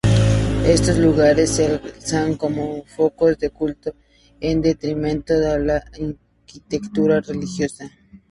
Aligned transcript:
Estos 0.65 0.97
lugares 0.97 1.51
se 1.51 1.67
alzan 1.79 2.33
como 2.35 2.83
focos 2.85 3.37
de 3.37 3.51
culto 3.51 3.93
en 4.39 4.59
detrimento 4.63 5.37
de 5.39 5.59
la 5.59 5.75
arquitectura 5.77 7.21
religiosa. 7.21 7.87